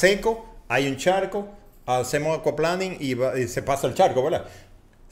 [0.00, 1.48] seco, hay un charco,
[1.86, 4.44] hacemos aquaplaning y, va- y se pasa el charco, ¿verdad?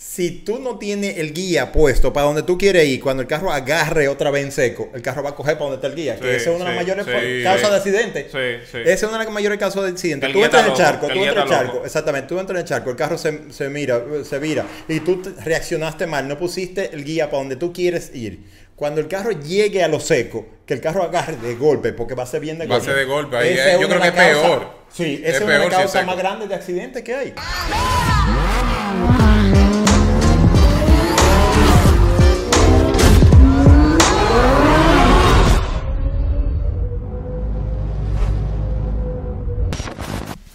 [0.01, 3.51] Si tú no tienes el guía puesto para donde tú quieres ir, cuando el carro
[3.53, 6.15] agarre otra vez en seco, el carro va a coger para donde está el guía,
[6.15, 7.43] Sí, que esa es una de las mayores sí.
[7.43, 8.27] causas de accidentes.
[8.33, 10.33] Esa es una de las mayores causas de accidentes.
[10.33, 12.63] Tú entras en el charco, el tú entras en el charco, exactamente, tú entras en
[12.63, 16.39] el charco, el carro se, se mira, se vira, y tú te- reaccionaste mal, no
[16.39, 18.45] pusiste el guía para donde tú quieres ir.
[18.79, 22.23] Cuando el carro llegue a lo seco, que el carro agarre de golpe, porque va
[22.23, 22.93] a ser bien de Va a golpe.
[22.93, 24.69] ser de golpe, ahí Esa es- yo creo que es peor.
[24.89, 27.35] Sí, Es esa es, una de las causas más grandes de accidentes que hay.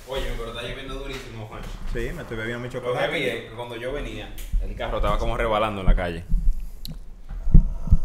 [0.07, 1.61] Oye, pero está lloviendo durísimo, Juan.
[1.93, 3.37] Sí, me estoy bebiendo mucho Lo que vi chocolate.
[3.37, 6.23] es que cuando yo venía, el carro estaba como rebalando en la calle.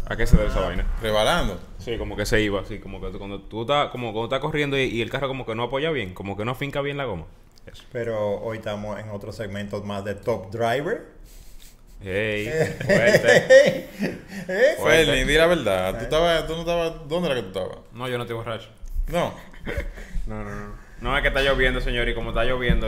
[0.09, 0.85] ¿A qué se debe esa vaina?
[1.01, 1.59] Rebalando.
[1.77, 4.75] Sí, como que se iba, así, como que cuando tú estás, como cuando estás corriendo
[4.75, 7.05] y, y el carro como que no apoya bien, como que no finca bien la
[7.05, 7.25] goma.
[7.71, 7.83] Eso.
[7.91, 11.05] Pero hoy estamos en otro segmento más de Top Driver.
[12.01, 12.47] Ey,
[12.85, 13.87] fuerte.
[14.79, 15.25] Fuerte.
[15.25, 15.97] Di la verdad.
[15.97, 17.07] ¿Tú, estabas, ¿Tú no estabas...
[17.07, 17.77] ¿Dónde era que tú estabas?
[17.93, 18.69] No, yo no estoy borracho.
[19.07, 19.33] No.
[20.25, 20.73] No, no, no.
[21.01, 22.87] No es que está lloviendo, señor, y como está lloviendo,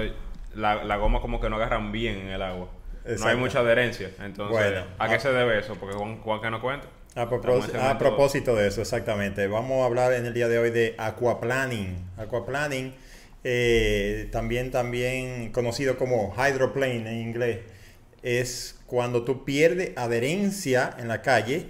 [0.55, 2.67] la, la goma como que no agarran bien en el agua.
[3.03, 3.37] No hay Exacto.
[3.37, 4.11] mucha adherencia.
[4.19, 5.19] Entonces, Bueno, ¿a qué ah.
[5.19, 5.75] se debe eso?
[5.75, 6.87] Porque Juan, Juan que no cuenta.
[7.15, 7.27] A,
[7.97, 9.47] propósito de eso, exactamente.
[9.47, 11.97] Vamos a hablar en el día de hoy de aquaplaning.
[12.17, 12.93] Aquaplaning,
[13.43, 17.59] eh, también, también conocido como hydroplane en inglés,
[18.23, 21.65] es cuando tú pierdes adherencia en la calle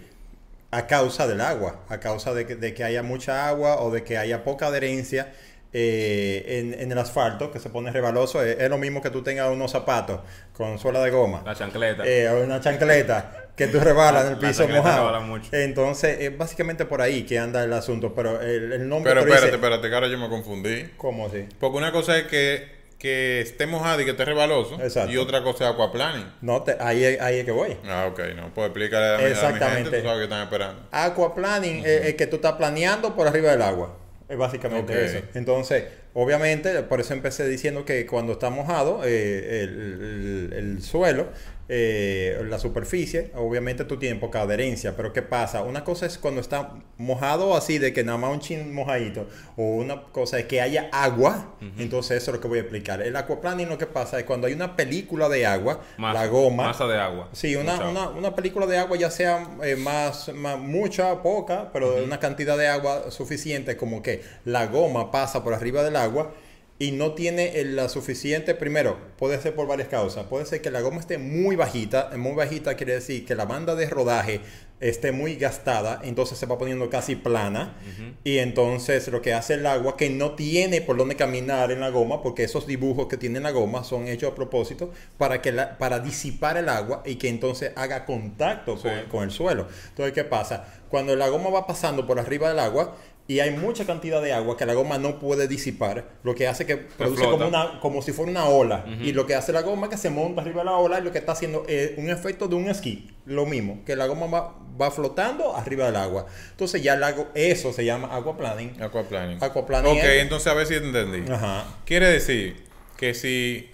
[0.69, 4.03] a causa del agua, a causa de que, de que haya mucha agua o de
[4.03, 5.33] que haya poca adherencia
[5.73, 8.43] eh, en, en el asfalto, que se pone rebaloso.
[8.43, 10.21] Es, es lo mismo que tú tengas unos zapatos
[10.53, 11.41] con suela de goma.
[11.43, 12.03] La chancleta.
[12.05, 15.21] Eh, una chancleta que tú rebalas en el La piso mojado.
[15.21, 15.49] mucho.
[15.55, 19.11] Entonces, es básicamente por ahí que anda el asunto, pero el, el nombre...
[19.11, 20.89] Pero te dice- espérate, espérate, que ahora yo me confundí.
[20.97, 21.45] ¿Cómo así?
[21.59, 24.75] Porque una cosa es que, que esté mojado y que esté rebaloso.
[24.81, 25.11] Exacto.
[25.11, 26.25] Y otra cosa es aquaplaning.
[26.41, 27.77] No, te- ahí, es- ahí es que voy.
[27.87, 28.19] Ah, ok.
[28.35, 29.81] No puedo explicarle a mi, a mi Exactamente.
[29.83, 29.97] gente.
[29.99, 30.87] Tú sabes que están esperando.
[30.91, 33.97] Aquaplaning es, es que tú estás planeando por arriba del agua.
[34.29, 35.19] Es básicamente eso.
[35.33, 41.27] Entonces, obviamente, por eso empecé diciendo que cuando está mojado eh, el, el- el suelo,
[41.73, 44.93] eh, la superficie, obviamente tú tienes poca adherencia.
[44.97, 45.63] Pero ¿qué pasa?
[45.63, 49.25] Una cosa es cuando está mojado así, de que nada más un chin mojadito.
[49.55, 51.55] O una cosa es que haya agua.
[51.77, 53.01] Entonces, eso es lo que voy a explicar.
[53.01, 56.63] El aquaplaning lo que pasa es cuando hay una película de agua, Masa- la goma.
[56.65, 57.29] Masa de agua.
[57.31, 62.03] Sí, una, una, una película de agua, ya sea eh, más, más- mucha, poca, pero
[62.03, 66.33] una cantidad de agua suficiente, como que la goma pasa por arriba del agua
[66.81, 70.71] y no tiene el- la suficiente, primero, puede ser por varias causas, puede ser que
[70.71, 74.41] la goma esté muy bajita, eh, muy bajita quiere decir que la banda de rodaje
[74.79, 77.75] esté muy gastada, entonces se va poniendo casi plana
[78.23, 81.89] y entonces lo que hace el agua que no tiene por dónde caminar en la
[81.89, 85.77] goma, porque esos dibujos que tiene la goma son hechos a propósito para que la-
[85.77, 89.67] para disipar el agua y que entonces haga contacto con, con el suelo.
[89.89, 90.65] Entonces, ¿qué pasa?
[90.89, 92.95] Cuando la goma va pasando por arriba del agua
[93.31, 96.65] y hay mucha cantidad de agua que la goma no puede disipar, lo que hace
[96.65, 98.85] que produce como, una, como si fuera una ola.
[99.01, 101.03] Y lo que hace la goma es que se monta arriba de la ola y
[101.03, 103.09] lo que está haciendo es un efecto de un esquí.
[103.25, 106.25] Lo mismo, que la goma va, va flotando arriba del agua.
[106.49, 108.81] Entonces ya el agua- eso se llama aquaplaning.
[108.81, 109.37] Aquaplaning.
[109.41, 111.31] Aquaplaning Ok, es- entonces a ver si entendí.
[111.31, 111.65] Ajá.
[111.85, 112.63] Quiere decir
[112.97, 113.69] que si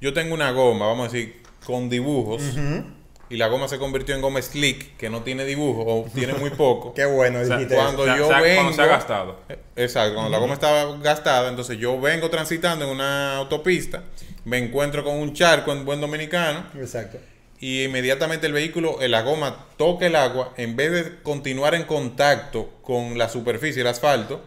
[0.00, 2.42] yo tengo una goma, vamos a decir, con dibujos,
[3.30, 6.50] y la goma se convirtió en goma slick, que no tiene dibujo o tiene muy
[6.50, 6.94] poco.
[6.96, 8.16] Qué bueno O sea, dijiste cuando eso.
[8.16, 8.56] Yo se ha- vengo.
[8.62, 9.40] cuando se ha gastado.
[9.76, 14.02] Exacto, cuando la goma estaba gastada, entonces yo vengo transitando en una autopista,
[14.44, 17.18] me encuentro con un charco en buen dominicano, Exacto.
[17.60, 21.84] y inmediatamente el vehículo, eh, la goma toca el agua, en vez de continuar en
[21.84, 24.42] contacto con la superficie, el asfalto,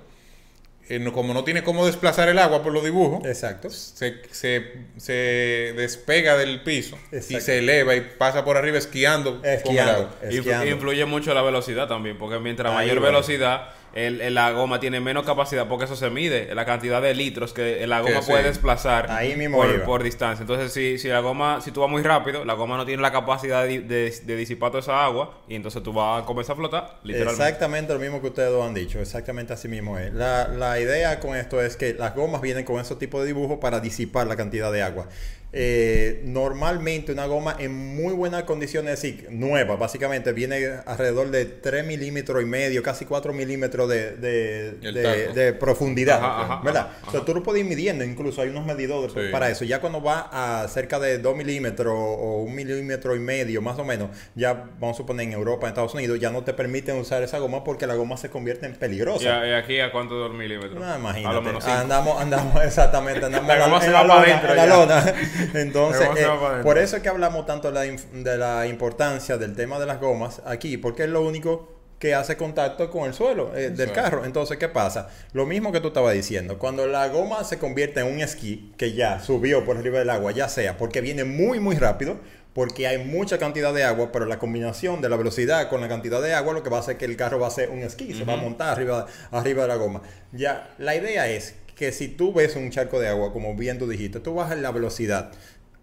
[1.13, 3.69] como no tiene cómo desplazar el agua por los dibujos, Exacto.
[3.69, 9.37] se, se, se despega del piso y se eleva y pasa por arriba esquiando.
[9.41, 9.91] con el Esquiando.
[9.91, 10.09] agua.
[10.23, 10.67] Influ- esquiando.
[10.67, 13.07] influye mucho la velocidad también, porque mientras Ahí mayor va.
[13.07, 17.13] velocidad, el, el- la goma tiene menos capacidad, porque eso se mide, la cantidad de
[17.13, 18.31] litros que la goma Que sí.
[18.31, 20.43] puede desplazar Ahí mismo por, distancia.
[20.43, 23.11] Entonces, si, si la goma, si tú vas muy rápido, la goma no tiene la
[23.11, 26.57] capacidad de, de- de disipar toda esa agua, y entonces tú vas a comenzar a
[26.57, 27.43] flotar, literalmente.
[27.43, 30.13] Exactamente lo mismo que ustedes dos han dicho, exactamente así mismo es.
[30.13, 33.59] La, la idea con esto es que las gomas vienen con ese tipo de dibujo
[33.59, 35.07] para disipar la cantidad de agua.
[35.53, 41.43] Eh, normalmente una goma en muy buenas condiciones, es decir, nueva, básicamente viene alrededor de
[41.45, 46.87] 3 milímetros y medio, casi 4 milímetros de, de, profundidad, Ajá, ajá, ¿verdad?
[46.91, 49.19] ajá, O sea, tú lo puedes ir midiendo, incluso hay unos medidores Sí.
[49.31, 49.65] para eso.
[49.65, 53.83] Ya cuando va a cerca de 2 milímetros o un milímetro y medio, más o
[53.83, 57.23] menos, ya vamos a suponer en Europa, en Estados Unidos, ya no te permiten usar
[57.23, 59.45] esa goma porque la goma se convierte en peligrosa.
[59.47, 60.75] ¿Y, aquí a cuánto de dos milímetros?
[60.75, 61.41] No, A lo imagínate.
[61.41, 65.13] menos andamos, andamos, exactamente, andamos La en goma se va para adentro en la lona.
[65.53, 66.25] Entonces, eh,
[66.63, 69.85] por eso es que hablamos tanto de la, inf- de la importancia del tema de
[69.85, 73.91] las gomas aquí, porque es lo único que hace contacto con el suelo eh, del
[73.91, 74.25] carro.
[74.25, 75.09] Entonces, ¿qué pasa?
[75.33, 78.93] Lo mismo que tú estabas diciendo, cuando la goma se convierte en un esquí que
[78.93, 82.17] ya subió por arriba del agua, ya sea porque viene muy, muy rápido,
[82.53, 86.21] porque hay mucha cantidad de agua, pero la combinación de la velocidad con la cantidad
[86.21, 88.13] de agua lo que va a hacer que el carro va a ser un esquí,
[88.13, 90.01] se va a montar arriba, arriba de la goma.
[90.31, 93.87] Ya, la idea es que si tú ves un charco de agua, como bien tú
[93.87, 95.31] dijiste, tú bajas la velocidad.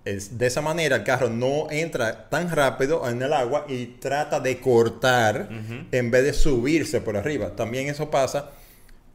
[0.04, 4.38] Es, de esa manera el carro no entra tan rápido en el agua y trata
[4.38, 5.48] de cortar
[5.90, 7.56] en vez de subirse por arriba.
[7.56, 8.52] También eso pasa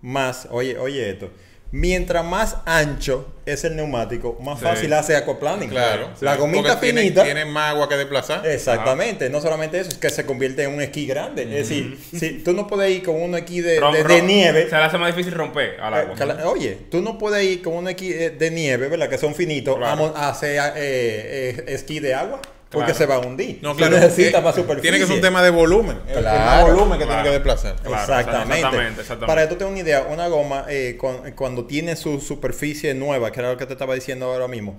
[0.02, 1.32] más, oye, oye esto,
[1.74, 4.66] mientras más ancho es el neumático, más Sí.
[4.66, 5.70] fácil hace aquaplaning.
[5.70, 6.12] Claro.
[6.22, 7.24] La gomita porque tiene- finita.
[7.26, 8.46] Tiene, más agua que desplazar.
[8.48, 11.44] Exactamente, no solamente eso, es que se convierte en un esquí grande.
[11.44, 14.70] Es decir, si tú no puedes ir con un esquí de, Rom- de- de nieve.
[14.70, 16.14] Se le hace más difícil romper al agua.
[16.14, 19.10] Eh, cala- Oye, tú no puedes ir con un esquí eh, de nieve, ¿verdad?
[19.10, 20.14] Que son finitos, Claro.
[20.16, 22.40] a hacer eh, eh, esquí de agua,
[22.74, 22.98] porque Claro.
[22.98, 23.60] se va a hundir.
[23.62, 23.96] No, claro.
[23.98, 24.82] necesitas eh, más superficie.
[24.82, 26.00] Tiene que ser un tema de volumen.
[26.08, 27.22] El- el Claro, más volumen que claro.
[27.22, 27.76] tiene que desplazar.
[27.82, 28.56] Claro, exactamente.
[28.56, 29.28] exactamente, exactamente.
[29.28, 33.32] Para que tú tengas una idea, una goma, eh, con- cuando tiene su superficie nueva,
[33.32, 34.78] que era lo que te estaba diciendo ahora mismo,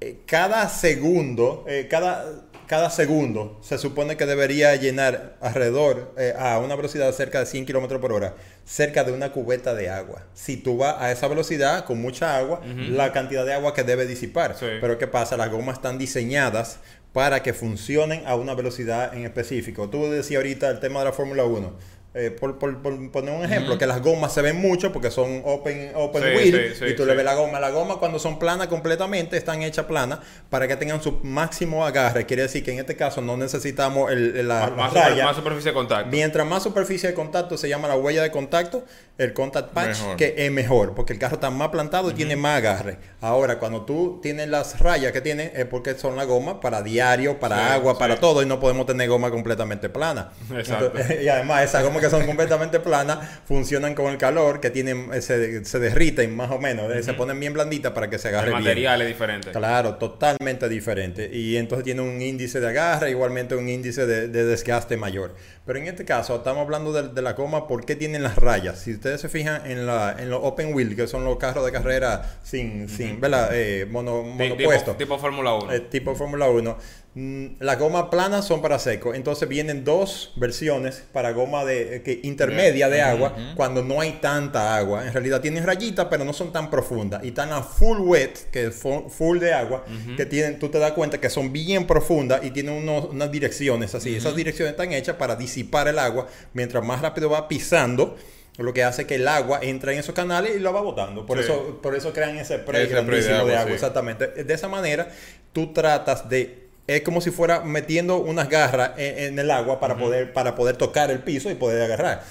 [0.00, 2.24] eh, cada segundo, eh, cada,
[2.66, 7.46] cada segundo se supone que debería llenar alrededor eh, a una velocidad de cerca de
[7.46, 8.34] 100 kilómetros por hora,
[8.64, 10.24] cerca de una cubeta de agua.
[10.34, 14.04] Si tú vas a esa velocidad con mucha agua, la cantidad de agua que debe
[14.06, 14.56] disipar.
[14.58, 14.66] Sí.
[14.80, 15.36] Pero ¿qué pasa?
[15.36, 16.80] Las gomas están diseñadas
[17.16, 19.88] para que funcionen a una velocidad en específico.
[19.88, 21.72] Tú decías ahorita el tema de la Fórmula 1.
[22.18, 25.42] Eh, por, por- por poner un ejemplo, que las gomas se ven mucho porque son
[25.44, 27.58] open, open Sí, wheel sí, sí, y tú le ves la goma.
[27.60, 30.18] La goma cuando son planas completamente están hechas planas
[30.50, 32.24] para que tengan su máximo agarre.
[32.26, 35.02] Quiere decir que en este caso no necesitamos el, el- la, más, la más super-
[35.04, 35.24] raya.
[35.24, 36.10] más superficie de contacto.
[36.10, 38.84] Mientras más superficie de contacto se llama la huella de contacto,
[39.18, 40.16] el contact patch, Mejor.
[40.16, 42.98] que es mejor, porque el carro está más plantado y tiene más agarre.
[43.22, 47.40] Ahora, cuando tú tienes las rayas que tiene, es porque son la goma para diario,
[47.40, 47.98] para Sí, agua, sí.
[47.98, 50.32] para todo, y no podemos tener goma completamente plana.
[50.54, 50.86] Exacto.
[50.94, 55.08] Entonces, y además, esas gomas que son completamente planas funcionan con el calor, que tienen,
[55.14, 58.28] eh, se, se derriten más o menos, eh, se ponen bien blanditas para que se
[58.28, 58.64] agarre El bien.
[58.64, 59.50] material es diferente.
[59.52, 61.30] Claro, totalmente diferente.
[61.32, 65.34] Y entonces tiene un índice de agarre, igualmente un índice de, de desgaste mayor.
[65.66, 68.78] Pero en este caso, estamos hablando de, de la goma, ¿por qué tienen las rayas?
[68.78, 71.72] Si ustedes se fijan en, la, en los open wheel, que son los carros de
[71.72, 73.50] carrera sin, sin ¿verdad?
[73.52, 74.92] Eh, mono, monopuesto.
[74.92, 75.72] Tipo, tipo Fórmula 1.
[75.72, 76.78] Eh, tipo Fórmula 1.
[77.16, 79.12] Mm, Las gomas planas son para seco.
[79.14, 84.12] Entonces vienen dos versiones para goma de, eh, que, intermedia de agua cuando no hay
[84.20, 85.04] tanta agua.
[85.06, 87.24] En realidad tienen rayitas, pero no son tan profundas.
[87.24, 89.84] Y están a full wet, que es fu- full de agua,
[90.16, 93.94] que tienen, tú te das cuenta que son bien profundas y tienen unos- unas direcciones
[93.94, 94.14] así.
[94.14, 96.28] Esas direcciones están hechas para disipar el agua.
[96.52, 98.16] Mientras más rápido va pisando,
[98.58, 101.26] lo que hace que el agua entra en esos canales y lo va botando.
[101.26, 101.44] Por, Sí.
[101.44, 103.66] eso, por eso crean ese spray de grandísimo de agua, agua.
[103.68, 103.72] sí.
[103.74, 104.28] Exactamente.
[104.44, 105.08] De esa manera,
[105.52, 106.65] tú tratas de.
[106.86, 110.76] Es como si fuera metiendo unas garras en, en el agua para, poder, para poder
[110.76, 112.22] tocar el piso y poder agarrar.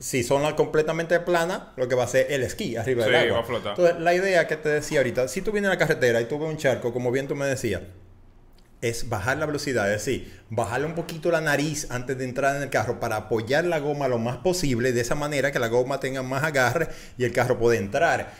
[0.00, 3.20] Si son las completamente planas, lo que va a hacer el esquí arriba Sí, del
[3.20, 3.38] agua.
[3.38, 3.70] va a flotar.
[3.72, 6.38] Entonces, la idea que te decía ahorita, si tú vienes a la carretera y tú
[6.38, 7.82] ves un charco, como bien tú me decías,
[8.80, 12.62] es bajar la velocidad, es decir, bajarle un poquito la nariz antes de entrar en
[12.62, 16.00] el carro para apoyar la goma lo más posible, de esa manera que la goma
[16.00, 18.32] tenga más agarre y el carro puede entrar.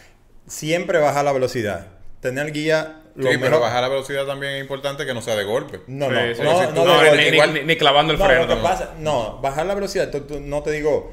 [0.47, 1.89] Siempre bajar la velocidad.
[2.21, 5.45] Tener guía Sí, pero mejor- bajar la velocidad también es importante que no sea de
[5.45, 5.81] golpe.
[5.89, 6.67] No, Sí, no, sí, no, sí.
[6.75, 7.17] no, No, de ni- golpe.
[7.31, 8.47] ni, igual- ni- ni clavando el No, freno.
[8.47, 11.13] lo que pasa, no, bajar la velocidad, tú- tú- no te digo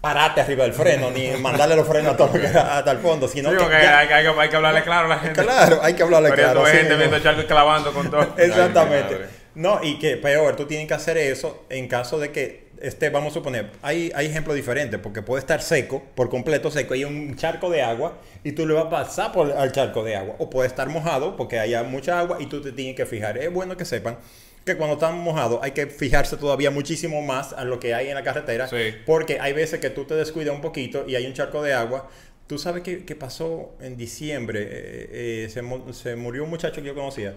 [0.00, 3.56] parate arriba del freno, ni mandarle los frenos a todo hasta el fondo, sino Sí,
[3.56, 5.42] que hay, que- hay que, hay que hablarle claro a la gente.
[5.42, 6.64] claro, hay que hablarle Pero claro.
[6.66, 6.96] gente no.
[6.98, 8.20] viendo charcos clavando con todo.
[8.36, 9.14] Exactamente.
[9.22, 9.30] Ay.
[9.54, 13.32] No, y que peor, tú tienes que hacer eso en caso de que esté, vamos
[13.32, 17.36] a suponer, hay, hay ejemplos diferentes, porque puede estar seco, por completo seco, hay un
[17.36, 20.50] charco de agua y tú le vas a pasar por al charco de agua, o
[20.50, 23.38] puede estar mojado porque haya mucha agua y tú te tienes que fijar.
[23.38, 24.18] Es bueno que sepan
[24.64, 28.14] que cuando están mojados hay que fijarse todavía muchísimo más a lo que hay en
[28.14, 28.94] la carretera, Sí.
[29.06, 32.08] porque hay veces que tú te descuidas un poquito y hay un charco de agua.
[32.46, 35.62] Tú sabes qué, qué pasó en diciembre, Eh, eh, se,
[35.94, 37.34] se murió un muchacho que yo conocía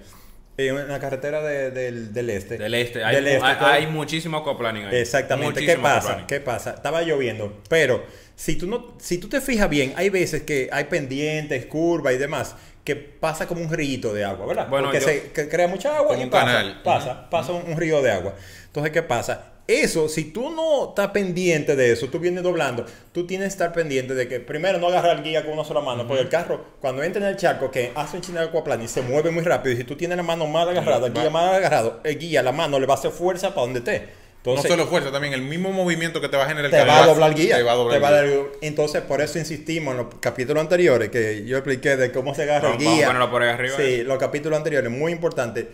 [0.57, 2.57] En la carretera de- del, del este.
[2.57, 3.03] Del este.
[3.03, 4.95] Hay, Del este, hay, todo- hay muchísimo aquaplaning ahí.
[4.97, 5.65] Exactamente.
[5.65, 6.25] ¿Qué pasa?
[6.27, 6.71] ¿Qué pasa?
[6.75, 10.85] Estaba lloviendo, pero si tú no, si tú te fijas bien, hay veces que hay
[10.85, 14.67] pendientes, curvas y demás que pasa como un río de agua, ¿verdad?
[14.69, 16.81] Bueno, Porque yo- se que crea mucha agua y un pasa, canal.
[16.83, 18.35] pasa, pasa un, un río de agua.
[18.67, 19.51] Entonces, ¿qué pasa?
[19.67, 23.74] Eso, si tú no estás pendiente de eso, tú vienes doblando, tú tienes que estar
[23.74, 26.63] pendiente de que primero no agarrar el guía con una sola mano, porque el carro,
[26.79, 29.74] cuando entra en el charco, que hace un chino de aquaplaning, se mueve muy rápido.
[29.74, 32.51] Y si tú tienes la mano mal agarrada, el guía mal agarrado, el guía, la
[32.51, 34.25] mano le va a hacer fuerza para donde esté.
[34.45, 36.77] Entonces, no solo fuerza, también el mismo movimiento que te va a generar el te
[36.77, 37.55] carro va a doblar guía.
[37.57, 38.41] Te va a doblar te va guía.
[38.62, 42.67] Entonces, por eso insistimos en los capítulos anteriores que yo expliqué de cómo se agarra
[42.69, 43.07] Vamos- el vamos guía.
[43.07, 43.75] ponerlo por ahí arriba.
[43.75, 45.67] Sí, los capítulos anteriores, muy importante.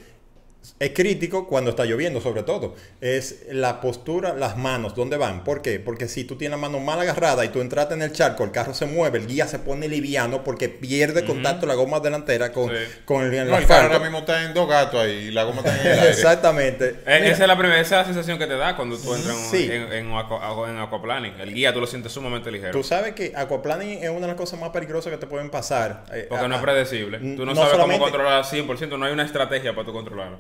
[0.79, 2.75] Es crítico cuando está lloviendo, sobre todo.
[3.01, 5.43] Es la postura, las manos, ¿dónde van?
[5.43, 5.79] ¿Por qué?
[5.79, 8.51] Porque si tú tienes la mano mal agarrada y tú entraste en el charco, el
[8.51, 12.69] carro se mueve, el guía se pone liviano porque pierde contacto la goma delantera con,
[12.69, 12.75] Sí.
[13.05, 15.43] con el, el No, el carro ahora mismo está en dos gatos ahí y la
[15.43, 16.09] goma está en el aire.
[16.11, 16.85] Exactamente.
[17.07, 19.35] Eh, esa es la primera, esa es la sensación que te da cuando tú entras
[19.35, 19.69] en, Sí.
[19.71, 21.39] en, en, aqua- en aquaplaning.
[21.39, 22.71] El guía tú lo sientes sumamente ligero.
[22.71, 26.05] Tú sabes que aquaplaning es una de las cosas más peligrosas que te pueden pasar.
[26.11, 27.17] eh, Porque no es predecible.
[27.19, 28.97] Tú no, no sabes cómo controlar al 100%.
[28.97, 30.39] No hay una estrategia para tú controlarlo.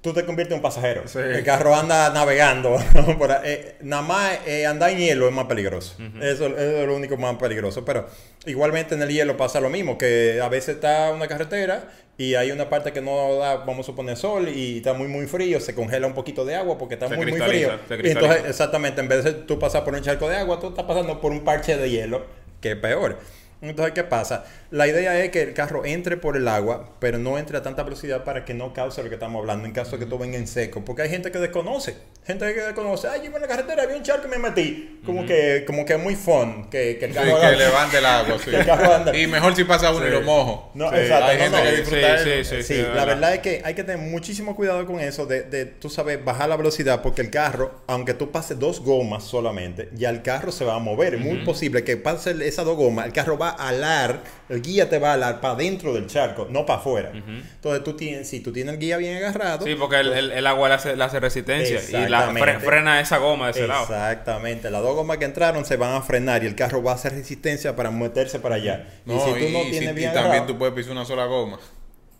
[0.00, 1.06] Tú te conviertes en un pasajero.
[1.06, 1.18] Sí.
[1.18, 2.76] El carro anda navegando.
[3.18, 3.30] por.
[3.44, 5.96] Eh, nada más eh, andar en hielo es más peligroso.
[6.20, 7.84] eso, eso es lo único más peligroso.
[7.84, 8.06] Pero
[8.46, 11.88] igualmente en el hielo pasa lo mismo, que a veces está una carretera
[12.20, 15.26] y hay una parte que no da, vamos a suponer, sol y está muy, muy
[15.26, 17.70] frío, se congela un poquito de agua porque está Se muy, muy frío.
[18.02, 20.84] Y entonces, exactamente, en vez de tú pasar por un charco de agua, tú estás
[20.84, 22.26] pasando por un parche de hielo,
[22.60, 23.18] que es peor.
[23.62, 24.44] Entonces, ¿qué pasa?
[24.70, 27.82] La idea es que el carro entre por el agua, pero no entre a tanta
[27.82, 30.38] velocidad para que no cause lo que estamos hablando en caso de que tú venga
[30.38, 30.84] en seco.
[30.84, 31.96] Porque hay gente que desconoce.
[32.26, 33.08] Gente que desconoce.
[33.08, 35.00] Ay, yo iba en la carretera, vi un charco y me metí.
[35.04, 36.68] Como que como que es muy fun.
[36.70, 38.50] Que, que el Sí, carro que haga- levante el agua, sí.
[38.50, 39.16] Que el carro anda.
[39.16, 40.70] Y mejor si pasa uno y lo mojo.
[40.74, 41.62] No, Sí, exacto, Hay no, gente no.
[41.64, 42.54] que Sí, disfruta sí, eso.
[42.56, 43.06] sí, Sí, la verdad.
[43.06, 46.48] verdad es que hay que tener muchísimo cuidado con eso de, de, tú sabes, bajar
[46.48, 50.64] la velocidad porque el carro, aunque tú pases dos gomas solamente, ya el carro se
[50.64, 51.14] va a mover.
[51.14, 54.88] Es muy posible que pase esas dos gomas, el carro va a alar, el guía
[54.88, 57.12] te va a alar para dentro del charco, no para afuera.
[57.12, 60.46] Entonces tú tienes, si tú tienes el guía bien agarrado, Sí, porque el, el- el
[60.46, 62.66] agua le hace, le hace resistencia y la fre- Exactamente.
[62.66, 63.82] frena esa goma de ese lado.
[63.82, 66.94] Exactamente, las dos gomas que entraron se van a frenar y el carro va a
[66.94, 68.86] hacer resistencia para meterse para allá.
[69.04, 70.92] No, y si tú no y, tienes si- bien y también agarrado, tú puedes pisar
[70.92, 71.58] una sola goma.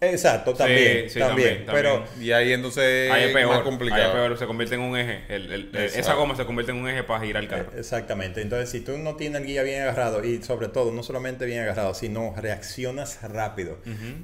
[0.00, 2.04] Exacto, también, sí, también, también, pero.
[2.20, 4.12] Y ahí entonces Ahí es peor, más ahí es complicado.
[4.12, 5.24] peor, se convierte en un eje.
[5.28, 7.70] El- el- el- esa goma se convierte en un eje para girar el carro.
[7.74, 8.40] Eh, Exactamente.
[8.42, 11.60] Entonces, si tú no tienes el guía bien agarrado y sobre todo, no solamente bien
[11.62, 13.78] agarrado, sino reaccionas rápido.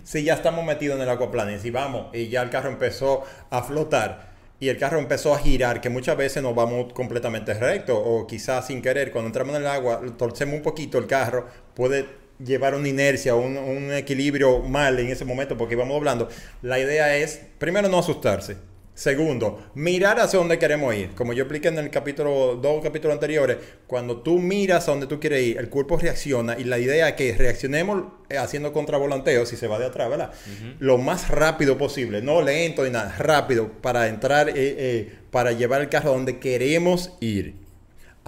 [0.05, 3.63] Si ya estamos metidos en el aquaplaning, si vamos y ya el carro empezó a
[3.63, 8.27] flotar y el carro empezó a girar, que muchas veces nos vamos completamente recto o
[8.27, 12.07] quizás sin querer, cuando entramos en el agua, torcemos un poquito el carro, puede
[12.45, 16.29] llevar una inercia, un, un equilibrio mal en ese momento porque íbamos doblando.
[16.63, 18.57] La idea es, primero, no asustarse.
[18.97, 21.11] Segundo, mirar hacia donde queremos ir.
[21.11, 25.21] Como yo expliqué en el capítulo, dos capítulos anteriores, cuando tú miras a donde tú
[25.21, 29.59] quieres ir, el cuerpo reacciona y la idea es que reaccionemos eh, haciendo contravolanteo, si
[29.59, 30.33] se va de atrás, ¿verdad?
[30.79, 35.83] Lo más rápido posible, no lento ni nada, rápido para entrar, eh, eh, para llevar
[35.83, 37.66] el carro a donde queremos ir.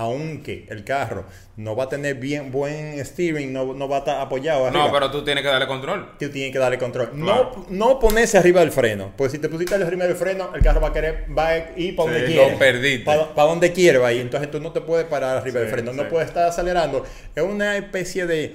[0.01, 1.25] Aunque el carro
[1.57, 4.87] no va a tener bien buen steering, no, no va a estar apoyado arriba.
[4.87, 6.13] No, pero tú tienes que darle control.
[6.21, 7.11] Tú tienes que darle control.
[7.11, 7.67] Claro.
[7.69, 9.13] No, no ponerse arriba del freno.
[9.17, 11.97] Porque si te pusiste arriba del freno, el carro va a querer, va a ir
[11.97, 13.05] para donde Sí, lo perdiste.
[13.05, 14.21] Para donde quiere va a ir.
[14.21, 15.93] Entonces tú no te puedes parar arriba del Sí, freno.
[15.93, 17.05] No puedes estar acelerando.
[17.35, 18.55] Es una especie de,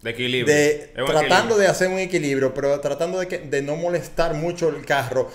[0.00, 0.54] De equilibrio.
[0.54, 1.56] de tratando equilibrio.
[1.58, 5.30] de hacer un equilibrio, pero tratando de, que, de no molestar mucho el carro.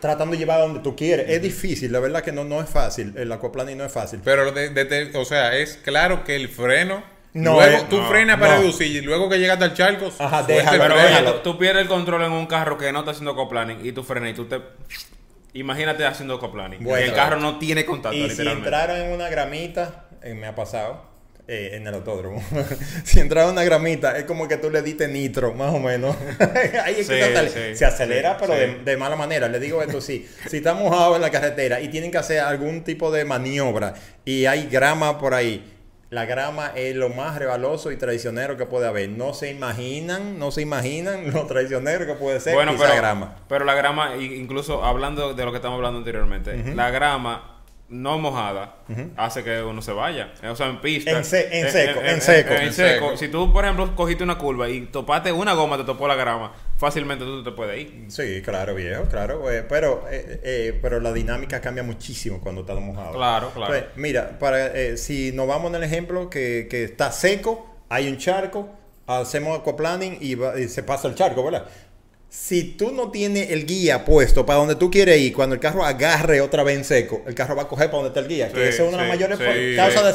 [0.00, 1.28] Tratando de llevar a donde tú quieres.
[1.28, 3.14] Es difícil, la verdad que no, no es fácil.
[3.16, 4.20] El aquaplaning no es fácil.
[4.24, 7.02] Pero, de- de- de- o sea, es claro que el freno.
[7.34, 8.60] No, luego eh, tú no, frenas para no.
[8.62, 10.10] reducir y luego que llegaste al charco.
[10.18, 13.10] Ajá, déjalo, Pero oye, tú, tú pierdes el control en un carro que no está
[13.10, 14.60] haciendo coplaning y tú frenas y tú te...
[15.54, 16.82] Imagínate haciendo coplaning.
[16.82, 17.04] Bueno.
[17.04, 20.54] y el carro no tiene contacto, Y si entraron en una gramita, eh, me ha
[20.54, 21.02] pasado
[21.48, 22.42] eh, en el autódromo.
[23.04, 26.14] si entraron en una gramita, es como que tú le diste nitro, más o menos.
[26.84, 28.52] Ahí es que Sí, se, acelera, sí, se acelera, sí, pero.
[28.54, 29.48] De, de mala manera.
[29.48, 30.28] Le digo esto sí.
[30.48, 33.94] Si está mojado en la carretera y tienen que hacer algún tipo de maniobra
[34.26, 35.74] y hay grama por ahí.
[36.10, 39.10] La grama es lo más rebaloso y traicionero que puede haber.
[39.10, 43.36] No se imaginan, no se imaginan lo traicionero que puede ser Bueno, pero, grama.
[43.48, 47.57] pero la grama, incluso hablando de lo que estamos hablando anteriormente, la grama
[47.90, 48.76] no mojada
[49.16, 50.32] hace que uno se vaya.
[50.50, 51.10] O sea, en pista.
[51.10, 52.50] En se- en seco, en seco.
[52.54, 53.06] En En seco.
[53.06, 53.16] seco.
[53.16, 56.52] Si tú, por ejemplo, cogiste una curva y topaste una goma, te topó la grama,
[56.76, 58.04] fácilmente tú te puedes ir.
[58.08, 59.50] Sí, claro, viejo, claro.
[59.50, 63.12] eh, pero, eh, eh, pero la dinámica cambia muchísimo cuando está mojado.
[63.12, 63.72] Claro, claro.
[63.72, 68.08] Pues, mira, para, eh, si nos vamos en el ejemplo que, que está seco, hay
[68.08, 68.68] un charco,
[69.06, 71.64] hacemos aquaplaning y, va- y se pasa el charco, ¿verdad?
[72.30, 75.82] Si tú no tienes el guía puesto para donde tú quieres ir, cuando el carro
[75.82, 78.48] agarre otra vez en seco, el carro va a coger para donde está el guía.
[78.48, 80.10] Sí, que esa es una de las sí, mayores sí, causas de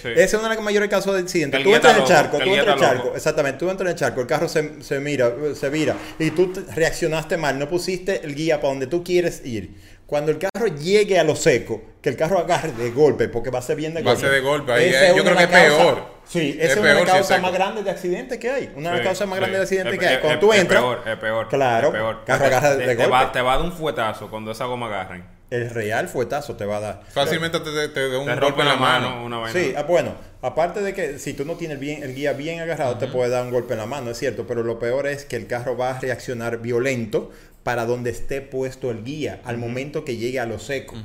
[0.00, 0.08] sí.
[0.14, 1.58] Esa es una de las mayores causas de accidentes.
[1.58, 3.16] El Tú entras en el charco, el tú entras en el charco, loco.
[3.16, 6.52] exactamente, tú entras en el charco, el carro se, se mira, se vira, y tú
[6.52, 9.70] te- reaccionaste mal, no pusiste el guía para donde tú quieres ir.
[10.06, 13.58] Cuando el carro llegue a lo seco, que el carro agarre de golpe, porque va
[13.58, 14.26] a ser bien de Va a golpe.
[14.28, 16.16] ser de golpe, ahí Esa es- es yo creo que es peor.
[16.28, 18.72] Sí, esa Es es, una de las es causas más grandes de accidentes que hay.
[18.76, 19.40] Una de las Sí, causas más sí.
[19.40, 20.14] grandes de accidentes Es- que hay.
[20.14, 21.48] es- Cuando tú es entras, peor, es peor.
[21.48, 22.24] Claro, es peor.
[22.24, 23.10] carro agarra de te golpe.
[23.10, 25.24] va, te va a dar un fuetazo cuando esa goma agarren.
[25.50, 27.02] El real fuetazo te va a dar.
[27.10, 29.24] Fácilmente te, te, te da un Te golpe en la mano.
[29.24, 29.58] una vaina.
[29.60, 32.60] Sí, ah, bueno, aparte de que si tú no tienes el, bien, el guía bien
[32.60, 35.24] agarrado, te puede dar un golpe en la mano, es cierto, pero lo peor es
[35.24, 37.30] que el carro va a reaccionar violento
[37.62, 40.96] para donde esté puesto el guía al momento que llegue a lo seco.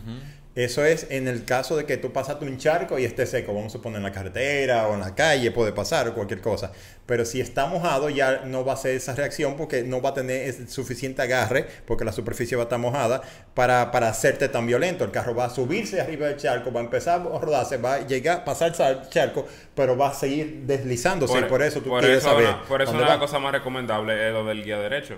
[0.54, 3.68] Eso es en el caso de que tú pasaste un charco y esté seco, vamos
[3.72, 6.74] a suponer en la carretera o en la calle, puede pasar o cualquier cosa.
[7.06, 10.14] Pero si está mojado ya no va a ser esa reacción porque no va a
[10.14, 13.22] tener suficiente agarre, porque la superficie va a estar mojada,
[13.54, 15.06] para, para hacerte tan violento.
[15.06, 18.00] El carro va a subirse arriba del charco, va a empezar a rodarse, va a
[18.08, 21.40] llegar, pasar el charco, pero va a seguir deslizándose.
[21.40, 22.48] y por eso tú por quieres eso saber.
[22.48, 25.16] una- por eso una de las cosas más recomendables es lo del guía derecho.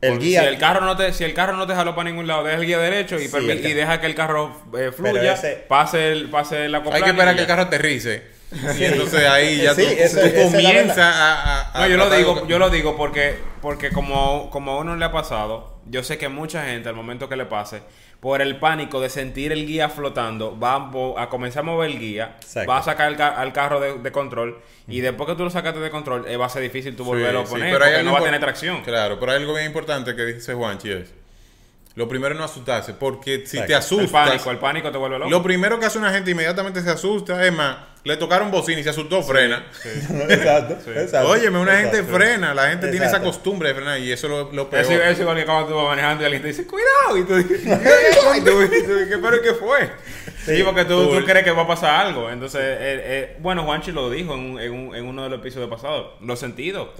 [0.00, 2.08] El Porque guía- Si el carro no te, si el carro no te jaló para
[2.08, 4.90] ningún lado, deja el guía derecho y, Sí, el y deja que el carro eh,
[4.96, 8.22] fluya, ese- pase el, pase la Hay que esperar que el carro aterrice.
[8.78, 12.58] Y entonces ahí ya Sí, tú, comienzas a, a- a No, yo lo digo, yo
[12.58, 16.64] lo digo porque, porque como, como a uno le ha pasado, yo sé que mucha
[16.64, 17.82] gente al momento que le pase,
[18.20, 22.36] por el pánico de sentir el guía flotando, va a, comenzar a mover el guía,
[22.42, 22.70] Exacto.
[22.70, 24.58] va a sacar el ca- al carro de, de control
[24.88, 27.08] y después que tú lo sacaste de control, eh, va a ser difícil tú Sí,
[27.08, 28.82] volverlo a sí, poner pero porque no va a tener tracción.
[28.82, 31.14] Claro, pero hay algo bien importante que dice Juanchi es,
[31.94, 33.66] lo primero es no asustarse, porque si Exacto.
[33.66, 35.30] te El asustas, pánico, el pánico te vuelve loco.
[35.30, 38.82] lo primero que hace una gente inmediatamente se asusta, es más, le tocaron bocina y
[38.82, 39.66] se asustó, frena.
[40.28, 41.28] exacto, exacto.
[41.28, 44.52] Óyeme, una gente frena, la gente tiene esa costumbre de frenar y eso es lo,
[44.52, 44.84] lo peor.
[44.84, 47.36] Es, es igual que cuando tú vas manejando y alguien te dice, cuidado, y tú
[47.36, 47.62] dices,
[48.44, 48.58] tú, tú,
[49.08, 49.90] ¿qué, pero qué fue?
[50.56, 52.30] Sí, porque tú, tú crees que va a pasar algo.
[52.30, 55.38] Entonces, eh, eh, bueno, Juanchi lo dijo en, un- en, un- en uno de los
[55.40, 56.90] episodios pasados, los sentidos.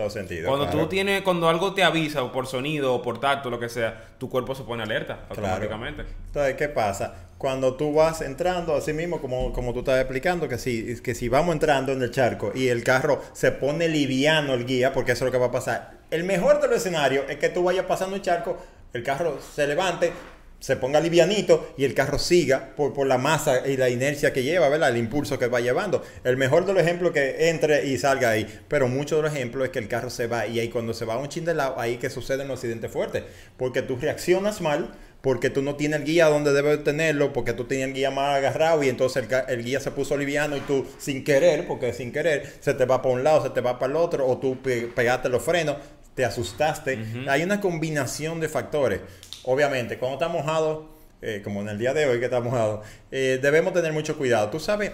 [0.48, 0.80] Cuando claro.
[0.80, 4.08] tú tienes, cuando algo te avisa, o por sonido, o por tacto, lo que sea,
[4.18, 6.04] tu cuerpo se pone alerta automáticamente.
[6.26, 7.14] Entonces, ¿qué pasa?
[7.38, 11.28] Cuando tú vas entrando, así mismo, como, como tú estás explicando, que si, que si
[11.30, 15.24] vamos entrando en el charco y el carro se pone liviano el guía, porque eso
[15.24, 15.92] es lo que va a pasar.
[16.10, 18.58] El mejor de los escenarios es que tú vayas pasando el charco,
[18.92, 20.12] el carro se levante,
[20.60, 24.42] se ponga livianito y el carro siga por, por la masa y la inercia que
[24.42, 24.90] lleva, ¿verdad?
[24.90, 26.02] El impulso que va llevando.
[26.22, 28.46] El mejor de los ejemplos que entre y salga ahí.
[28.68, 31.04] Pero muchos de los ejemplos es que el carro se va y ahí cuando se
[31.04, 33.24] va un chin de lado, ahí que suceden los accidentes fuertes.
[33.56, 37.64] Porque tú reaccionas mal, porque tú no tienes el guía donde debes tenerlo, porque tú
[37.64, 40.86] tenías el guía mal agarrado y entonces el, el guía se puso liviano y tú
[40.98, 43.90] sin querer, porque sin querer, se te va para un lado, se te va para
[43.92, 45.76] el otro, o tú pe- pegaste los frenos,
[46.20, 46.98] te asustaste.
[47.28, 49.00] Hay una combinación de factores.
[49.44, 50.90] Obviamente, cuando está mojado,
[51.22, 54.50] eh, como en el día de hoy que está mojado, eh, debemos tener mucho cuidado.
[54.50, 54.92] Tú sabes,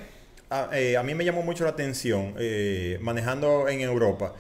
[0.51, 2.37] a, eh, a mí me llamó mucho la atención
[3.01, 4.35] manejando en Europa.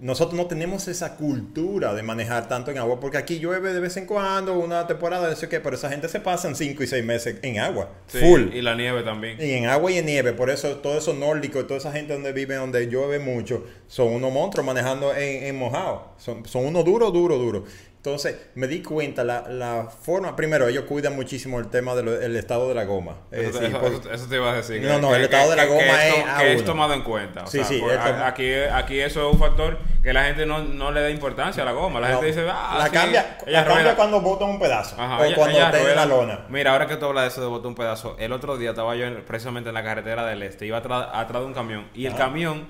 [0.00, 3.96] Nosotros no tenemos esa cultura de manejar tanto en agua, porque aquí llueve de vez
[3.96, 7.04] en cuando, una temporada, no sé qué, pero esa gente se pasan 5 y 6
[7.04, 8.52] meses en agua, Sí, full.
[8.52, 9.38] Y la nieve también.
[9.40, 12.32] Y en agua y en nieve, por eso todo eso nórdico, toda esa gente donde
[12.32, 16.12] vive, donde llueve mucho, son unos monstruos manejando en, en mojado.
[16.18, 17.62] Son, son unos duros, duros, duros.
[17.98, 22.68] Entonces, me di cuenta, la, la forma, primero, ellos cuidan muchísimo el tema del estado
[22.68, 23.16] de la goma.
[23.32, 24.80] Es Eso, te iba a decir.
[24.82, 27.02] No, no, el estado de la goma que es to- a que es tomado en
[27.02, 27.42] cuenta.
[27.42, 30.12] O Sí, sea, sí, por- es a- tomado- aquí, aquí eso es un factor que
[30.12, 31.98] la gente no, no le da importancia a la goma.
[31.98, 33.96] La No, gente dice, ah, la sí, cambia, ella la cambia rueda.
[33.96, 35.94] cuando botan un pedazo Ajá, o ella- cuando ella en rueda.
[35.96, 36.46] la lona.
[36.48, 38.94] Mira, ahora que tú hablas de eso de botar un pedazo, el otro día estaba
[38.94, 42.06] yo en- precisamente en la carretera del este, iba atrás, atrás de un camión y
[42.06, 42.68] el camión,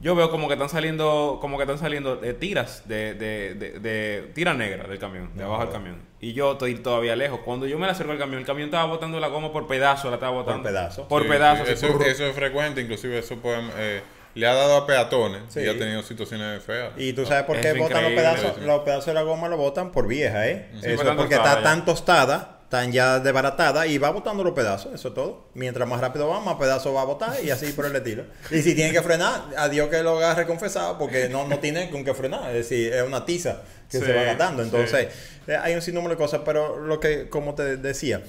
[0.00, 3.78] yo veo como que están saliendo, como que están saliendo eh, tiras de, de, de,
[3.80, 5.96] de- tira negra del camión, de abajo del camión.
[6.20, 7.40] Y yo estoy todavía lejos.
[7.44, 10.08] Cuando yo me le acerco al camión, el camión estaba botando la goma por pedazo,
[10.08, 10.62] la estaba botando.
[10.62, 11.06] pedazo.
[11.08, 11.64] Por Sí, pedazo.
[11.66, 14.02] sí, así, eso, es frecuente, inclusive eso puede, eh,
[14.34, 15.60] le ha dado a peatones Sí.
[15.60, 16.92] y ha tenido situaciones feas.
[16.96, 19.58] Y tú sabes por Es qué botan los pedazos, los pedazos de la goma los
[19.58, 20.68] botan por vieja, ¿eh?
[20.74, 21.62] Sí, Eso es tan porque está ya.
[21.62, 25.44] tan tostada, tan ya desbaratada y va botando los pedazos, eso es todo.
[25.54, 28.24] Mientras más rápido va, más pedazos va a botar y así por el estilo.
[28.50, 32.04] Y si tiene que frenar, adiós que lo agarre confesado porque no, no tiene con
[32.04, 34.62] qué frenar, es decir, es una tiza que Sí, se va gastando.
[34.62, 35.08] Entonces,
[35.48, 38.22] eh, hay un sinnúmero de cosas, pero lo que, como te decía,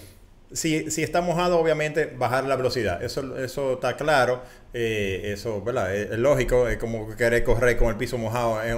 [0.54, 3.02] si, si está mojado, obviamente bajar la velocidad.
[3.04, 4.42] Eso, eso está claro.
[4.74, 5.96] eh, eso, ¿verdad?
[5.96, 6.68] Es, lógico.
[6.68, 8.62] Es como querer correr con el piso mojado.
[8.64, 8.76] eh,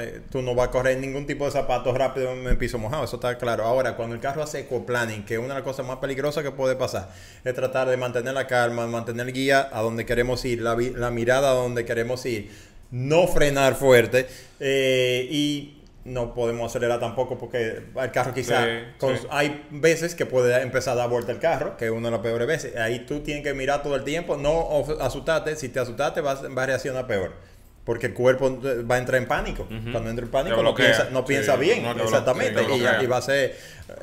[0.00, 3.04] eh, tú no vas a correr ningún tipo de zapatos rápido en el piso mojado.
[3.04, 3.64] Eso está claro.
[3.64, 6.50] Ahora, cuando el carro hace ecoplaning, que es una de las cosas más peligrosas que
[6.50, 7.10] puede pasar,
[7.44, 11.50] es tratar de mantener la calma, mantener guía a donde queremos ir, la, la mirada
[11.50, 12.50] a donde queremos ir,
[12.90, 14.26] no frenar fuerte
[14.60, 15.77] y
[16.08, 19.26] no podemos acelerar tampoco porque el carro quizá Sí, con- sí.
[19.30, 22.20] hay veces que puede empezar a dar vuelta el carro, que es una de las
[22.20, 22.76] peores veces.
[22.76, 25.56] Ahí tú tienes que mirar todo el tiempo, no asustarte.
[25.56, 27.32] Si te asustaste, vas, vas a reaccionar peor.
[27.84, 29.66] Porque el cuerpo eh, va a entrar en pánico.
[29.66, 31.82] Cuando entra en pánico, no piensa, no Sí, piensa bien.
[31.82, 32.62] no exactamente.
[33.02, 33.56] y, va a ser,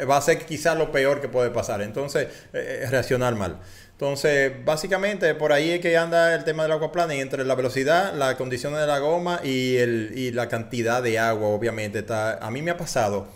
[0.10, 1.82] va a ser quizás lo peor que puede pasar.
[1.84, 3.60] Entonces, eh, eh, reaccionar mal.
[3.96, 8.36] Entonces, básicamente, por ahí es que anda el tema del aquaplaning, entre la velocidad, las
[8.36, 12.00] condiciones de la goma y, el, y la cantidad de agua, obviamente.
[12.00, 13.28] Está, a mí me ha pasado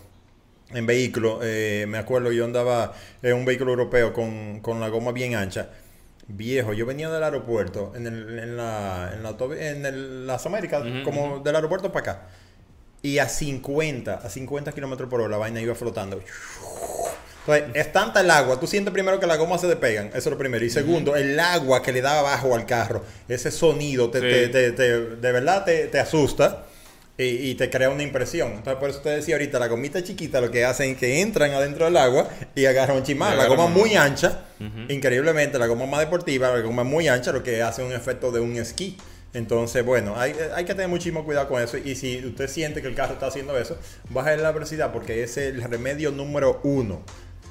[0.71, 5.13] en vehículo, eh, me acuerdo, yo andaba en un vehículo europeo con, con la goma
[5.13, 5.69] bien ancha.
[6.27, 9.29] Viejo, yo venía del aeropuerto, en, el, en, la, en, la,
[9.69, 12.27] en el- las Américas, como del aeropuerto para acá.
[13.01, 16.21] Y a 50, a 50 kilómetros por hora la vaina iba flotando.
[17.53, 18.59] Entonces, es tanta el agua.
[18.59, 20.07] Tú sientes primero que las gomas se despegan.
[20.07, 20.63] Eso es lo primero.
[20.65, 23.03] Y segundo, el agua que le da abajo al carro.
[23.27, 24.25] Ese sonido te, Sí.
[24.25, 26.65] te- te- te- de verdad te, te asusta
[27.17, 28.49] y, y te crea una impresión.
[28.53, 31.51] Entonces, por eso te decía ahorita, la gomita chiquita lo que hacen es que entran
[31.51, 33.33] adentro del agua y agarran un chimán.
[33.33, 34.45] Y La goma muy ancha,
[34.89, 38.39] increíblemente, la goma más deportiva, la goma muy ancha, lo que hace un efecto de
[38.39, 38.97] un esquí.
[39.33, 41.77] Entonces, bueno, hay, hay que tener muchísimo cuidado con eso.
[41.77, 43.77] Y si usted siente que el carro está haciendo eso,
[44.09, 47.03] baje la velocidad porque es el remedio número uno.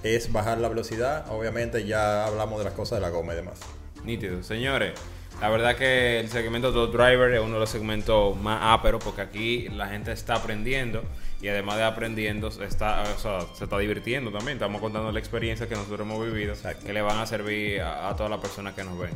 [0.02, 1.30] Es bajar la velocidad.
[1.30, 3.60] Obviamente ya hablamos de las cosas de la goma y demás.
[4.04, 4.42] Nítido.
[4.42, 4.92] Señores,
[5.40, 9.20] la verdad que el segmento Top Driver es uno de los segmentos más áperos porque
[9.20, 11.02] aquí la gente está aprendiendo
[11.40, 14.56] y además de aprendiendo, se está, o sea, se está divirtiendo también.
[14.56, 16.84] Estamos contando la experiencia que nosotros hemos vivido Exacto.
[16.84, 19.10] que le van a servir a, a todas las personas que nos ven.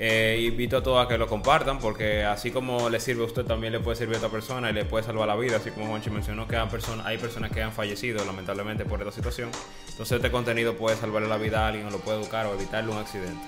[0.00, 3.44] Eh, invito a todos a que lo compartan porque así como le sirve a usted
[3.44, 5.86] también le puede servir a otra persona y le puede salvar la vida así como
[5.88, 9.50] Juanchi mencionó que hay personas, que han fallecido lamentablemente por esta situación
[9.88, 12.92] entonces este contenido puede salvarle la vida a alguien o lo puede educar o evitarle
[12.92, 13.40] un accidente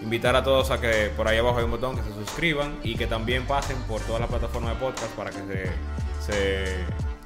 [0.00, 2.94] invitar a todos a que por ahí abajo hay un botón que se suscriban y
[2.94, 5.64] que también pasen por todas las plataformas de podcast para que se,
[6.20, 6.76] se,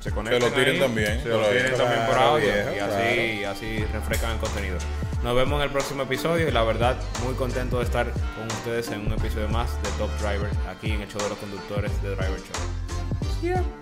[0.01, 0.43] se conecten.
[0.43, 4.33] lo tiren ahí, también, Se lo tiren también por audio y así, y así refrescan
[4.33, 4.79] el contenido.
[5.23, 8.91] Nos vemos en el próximo episodio y la verdad muy contento de estar con ustedes
[8.91, 12.17] en un episodio más de Top Driver aquí en el show de los conductores de
[12.17, 13.82] Driver Show.